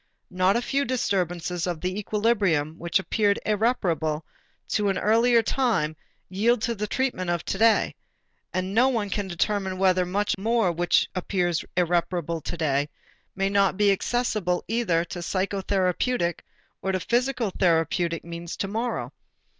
[0.31, 4.25] Not a few disturbances of the equilibrium which appeared irreparable
[4.69, 5.95] to an earlier time
[6.27, 7.93] yield to the treatment of to day,
[8.51, 12.89] and no one can determine whether much which appears irreparable today
[13.35, 16.39] may not be accessible either to psychotherapeutic
[16.81, 19.13] or to physical therapeutic means to morrow.